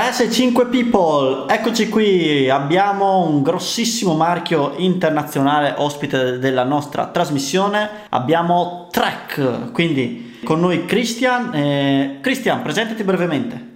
[0.00, 9.70] 365 people, eccoci qui, abbiamo un grossissimo marchio internazionale ospite della nostra trasmissione, abbiamo Trek,
[9.72, 11.54] quindi con noi Christian.
[11.54, 13.68] Eh, Christian, presentati brevemente.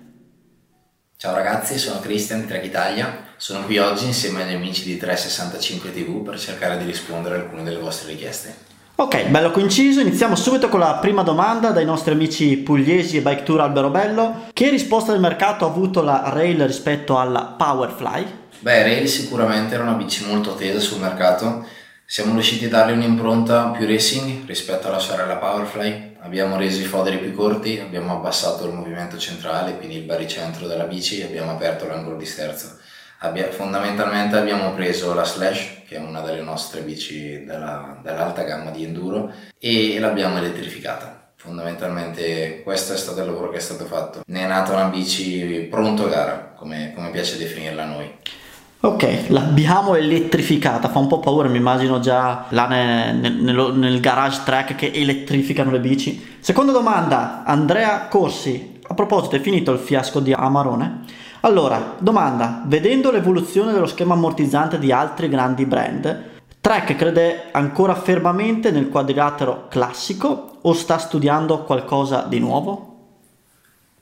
[1.19, 5.93] Ciao ragazzi, sono Christian di Trek Italia, sono qui oggi insieme agli amici di 365
[5.93, 8.73] TV per cercare di rispondere a alcune delle vostre richieste.
[8.97, 13.43] Ok, bello coinciso, iniziamo subito con la prima domanda dai nostri amici pugliesi e Bike
[13.43, 14.51] Tour Alberobello.
[14.53, 18.25] Che risposta del mercato ha avuto la Rail rispetto alla Powerfly?
[18.61, 21.67] Beh, Rail sicuramente era una bici molto attesa sul mercato.
[22.07, 26.19] Siamo riusciti a darle un'impronta più racing rispetto alla sorella Powerfly.
[26.21, 30.85] Abbiamo reso i foderi più corti, abbiamo abbassato il movimento centrale, quindi il baricentro della
[30.85, 32.79] bici, e abbiamo aperto l'angolo di sterzo
[33.25, 38.71] Abbia, fondamentalmente abbiamo preso la Slash, che è una delle nostre bici della, dell'alta gamma
[38.71, 41.33] di enduro, e l'abbiamo elettrificata.
[41.35, 44.21] Fondamentalmente questo è stato il lavoro che è stato fatto.
[44.27, 48.13] Ne è nata una bici pronto gara, come, come piace definirla a noi.
[48.81, 54.43] Ok, l'abbiamo elettrificata, fa un po' paura, mi immagino già là nel, nel, nel garage
[54.45, 56.37] track che elettrificano le bici.
[56.41, 61.23] Seconda domanda, Andrea Corsi, a proposito, è finito il fiasco di Amarone?
[61.45, 68.71] Allora, domanda, vedendo l'evoluzione dello schema ammortizzante di altri grandi brand, Trek crede ancora fermamente
[68.71, 73.19] nel quadrilatero classico o sta studiando qualcosa di nuovo?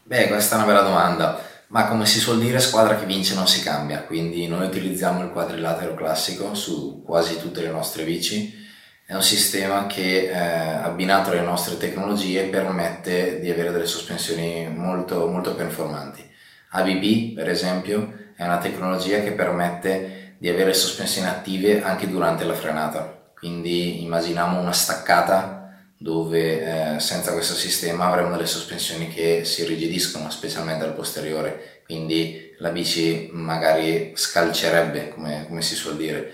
[0.05, 3.49] Beh, questa è una bella domanda, ma come si suol dire squadra che vince non
[3.49, 8.55] si cambia, quindi noi utilizziamo il quadrilatero classico su quasi tutte le nostre bici.
[9.05, 15.27] È un sistema che eh, abbinato alle nostre tecnologie permette di avere delle sospensioni molto,
[15.27, 16.31] molto performanti.
[16.75, 22.55] ABB, per esempio, è una tecnologia che permette di avere sospensioni attive anche durante la
[22.55, 23.31] frenata.
[23.39, 25.63] Quindi immaginiamo una staccata
[25.97, 32.55] dove eh, senza questo sistema avremo delle sospensioni che si irrigidiscono, specialmente al posteriore, quindi
[32.59, 36.33] la bici magari scalcerebbe, come, come si suol dire.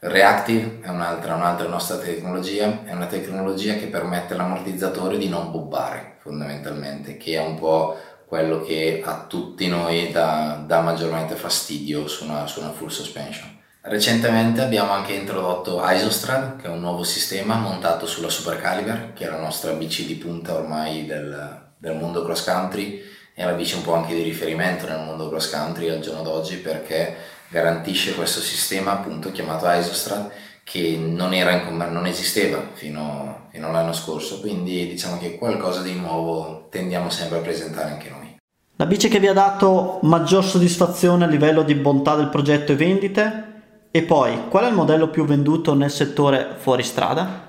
[0.00, 6.16] Reactive è un'altra, un'altra nostra tecnologia, è una tecnologia che permette all'ammortizzatore di non bobbare
[6.20, 7.96] fondamentalmente, che è un po'
[8.28, 13.56] quello che a tutti noi dà, dà maggiormente fastidio su una, su una, full suspension.
[13.80, 19.24] Recentemente abbiamo anche introdotto Isostrad, che è un nuovo sistema montato sulla Super Caliber, che
[19.24, 23.02] è la nostra bici di punta ormai del, del mondo cross country,
[23.32, 26.56] è la bici un po' anche di riferimento nel mondo cross country al giorno d'oggi
[26.56, 27.16] perché
[27.48, 30.30] garantisce questo sistema appunto chiamato Isostrad
[30.70, 36.66] che non, era non esisteva fino, fino all'anno scorso, quindi diciamo che qualcosa di nuovo
[36.70, 38.36] tendiamo sempre a presentare anche noi.
[38.76, 42.76] La bici che vi ha dato maggior soddisfazione a livello di bontà del progetto e
[42.76, 43.44] vendite?
[43.90, 47.46] E poi, qual è il modello più venduto nel settore fuori strada?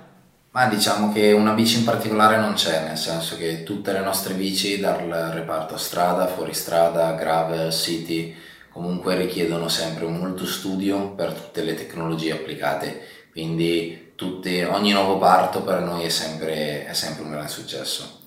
[0.52, 4.34] Ma diciamo che una bici in particolare non c'è, nel senso che tutte le nostre
[4.34, 4.98] bici, dal
[5.34, 8.34] reparto strada, fuoristrada, gravel, city,
[8.72, 15.62] comunque richiedono sempre molto studio per tutte le tecnologie applicate, quindi tutte, ogni nuovo parto
[15.62, 18.20] per noi è sempre, è sempre un grande successo.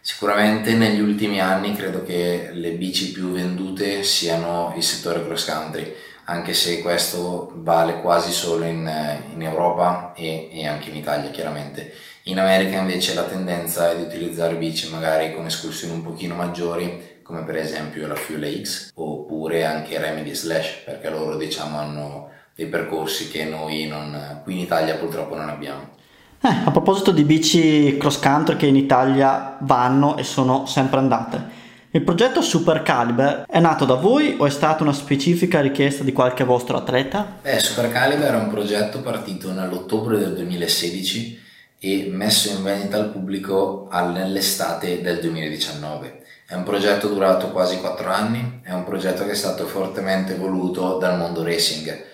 [0.00, 5.94] Sicuramente negli ultimi anni credo che le bici più vendute siano il settore cross country,
[6.26, 8.88] anche se questo vale quasi solo in,
[9.32, 11.92] in Europa e, e, anche in Italia chiaramente.
[12.24, 17.15] In America invece la tendenza è di utilizzare bici magari con escursioni un pochino maggiori
[17.26, 22.66] come per esempio la Fuel X oppure anche Remedy Slash perché loro diciamo hanno dei
[22.66, 25.94] percorsi che noi non, qui in Italia purtroppo non abbiamo.
[26.40, 31.64] Eh, a proposito di bici cross country che in Italia vanno e sono sempre andate,
[31.90, 36.12] il progetto Super Caliber è nato da voi o è stata una specifica richiesta di
[36.12, 37.38] qualche vostro atleta?
[37.42, 41.40] Beh, Super Caliber è un progetto partito nell'ottobre del 2016
[41.78, 46.24] e messo in vendita al pubblico nell'estate del 2019.
[46.48, 50.96] È un progetto durato quasi 4 anni, è un progetto che è stato fortemente voluto
[50.96, 52.04] dal mondo racing.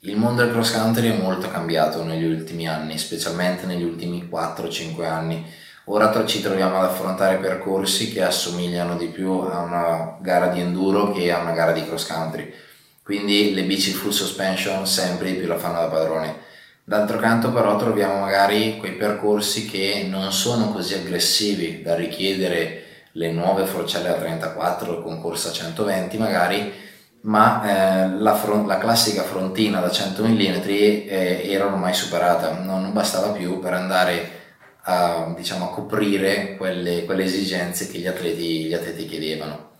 [0.00, 5.04] Il mondo del cross country è molto cambiato negli ultimi anni, specialmente negli ultimi 4-5
[5.04, 5.46] anni.
[5.84, 11.12] Ora ci troviamo ad affrontare percorsi che assomigliano di più a una gara di enduro
[11.12, 12.52] che a una gara di cross country.
[13.04, 16.34] Quindi le bici full suspension sempre di più la fanno da padrone.
[16.82, 22.80] D'altro canto però troviamo magari quei percorsi che non sono così aggressivi da richiedere
[23.16, 26.72] le nuove forcelle a 34 con corsa a 120 magari,
[27.22, 32.92] ma eh, la, front, la, classica frontina da 100 mm eh, era ormai superata, non,
[32.92, 34.30] bastava più per andare
[34.82, 39.70] a, diciamo, a coprire quelle, quelle, esigenze che gli atleti, gli atleti chiedevano.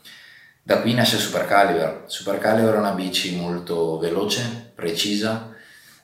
[0.63, 2.05] Da qui nasce Super Caliber.
[2.07, 5.55] Super Caliber è una bici molto veloce, precisa,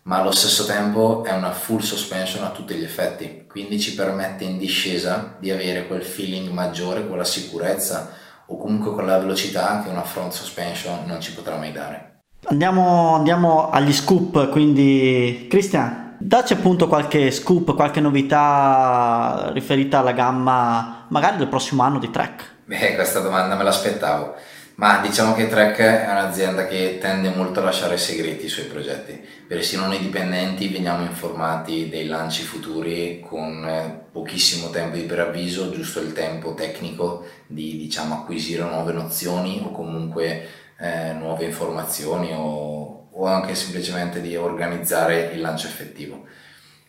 [0.04, 4.44] ma allo stesso tempo è una full suspension a tutti gli effetti, quindi ci permette
[4.44, 8.10] in discesa di avere quel feeling maggiore, quella sicurezza,
[8.46, 12.20] o comunque con la velocità che una front suspension non ci potrà mai dare.
[12.44, 21.06] Andiamo, andiamo agli scoop, quindi Cristian, dacci appunto qualche scoop, qualche novità riferita alla gamma
[21.08, 22.50] magari del prossimo anno di Trek.
[22.64, 24.34] Beh, questa domanda me l'aspettavo.
[24.76, 29.20] Ma diciamo che Trek è un'azienda che tende molto a lasciare segreti i suoi progetti.
[29.46, 36.00] Persino noi dipendenti veniamo informati dei lanci futuri con eh, pochissimo tempo di preavviso, giusto
[36.00, 40.48] il tempo tecnico di diciamo, acquisire nuove nozioni o comunque
[40.78, 46.24] eh, nuove informazioni o, o anche semplicemente di organizzare il lancio effettivo.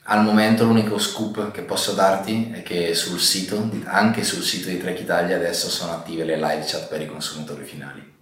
[0.06, 4.78] Al momento l'unico scoop che posso darti è che sul sito, anche sul sito di
[4.78, 8.14] Trek Italia, adesso sono attive le live chat per i consumatori finali.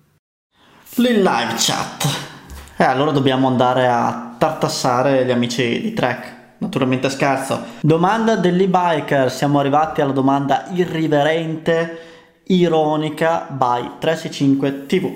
[0.95, 2.05] Le live chat.
[2.77, 6.39] Eh, allora dobbiamo andare a tartassare gli amici di Trek.
[6.59, 7.63] Naturalmente scherzo.
[7.81, 9.31] Domanda dell'e-biker.
[9.31, 11.99] Siamo arrivati alla domanda irriverente,
[12.43, 15.11] ironica by 365 TV.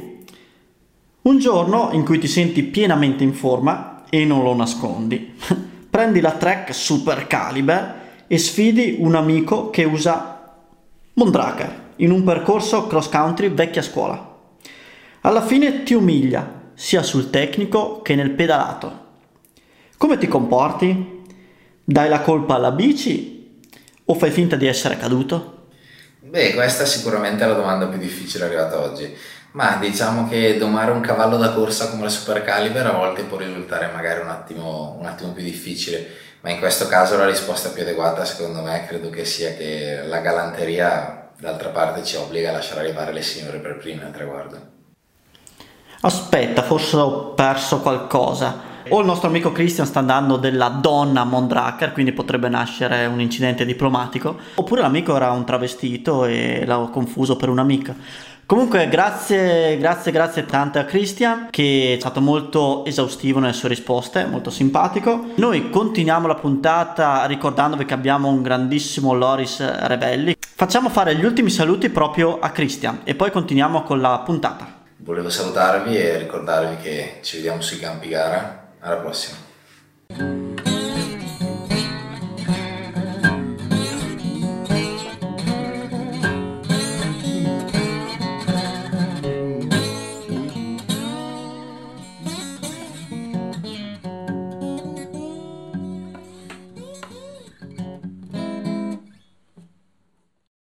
[1.22, 5.38] Un giorno in cui ti senti pienamente in forma e non lo nascondi.
[5.95, 10.57] prendi la Trek Super Caliber e sfidi un amico che usa
[11.13, 14.36] Mondraker in un percorso cross country vecchia scuola.
[15.21, 19.03] Alla fine ti umilia sia sul tecnico che nel pedalato.
[19.95, 21.21] Come ti comporti?
[21.86, 23.62] Dai la colpa alla bici
[24.03, 25.55] o fai finta di essere caduto?
[26.27, 29.16] Beh, questa è sicuramente la domanda più difficile arrivata oggi.
[29.51, 33.38] Ma diciamo che domare un cavallo da corsa come la Super Caliber a volte può
[33.38, 36.07] risultare magari un attimo, un attimo più difficile,
[36.42, 40.19] ma in questo caso la risposta più adeguata secondo me credo che sia che la
[40.19, 44.60] galanteria d'altra parte ci obbliga a lasciare arrivare le signore per prime al traguardo.
[46.01, 48.74] Aspetta, forse ho perso qualcosa.
[48.90, 53.20] O il nostro amico Christian sta andando della donna a Mondraker, quindi potrebbe nascere un
[53.20, 57.96] incidente diplomatico, oppure l'amico era un travestito e l'ho confuso per un'amica.
[58.46, 64.26] Comunque grazie, grazie, grazie tante a Christian che è stato molto esaustivo nelle sue risposte,
[64.26, 65.30] molto simpatico.
[65.38, 70.36] Noi continuiamo la puntata ricordandovi che abbiamo un grandissimo Loris Rebelli.
[70.40, 74.84] Facciamo fare gli ultimi saluti proprio a Christian e poi continuiamo con la puntata.
[74.98, 78.65] Volevo salutarvi e ricordarvi che ci vediamo sui campi gara.
[78.86, 80.44] Araguacema.